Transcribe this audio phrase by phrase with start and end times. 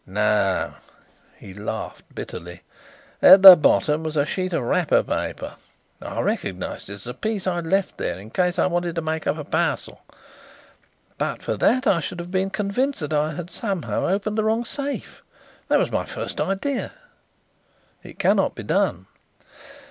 [0.07, 0.73] "No."
[1.37, 2.63] He laughed bitterly.
[3.21, 5.53] "At the bottom was a sheet of wrapper paper.
[6.01, 9.03] I recognized it as a piece I had left there in case I wanted to
[9.03, 10.01] make up a parcel.
[11.19, 14.65] But for that I should have been convinced that I had somehow opened the wrong
[14.65, 15.21] safe.
[15.67, 16.93] That was my first idea."
[18.01, 19.05] "It cannot be done."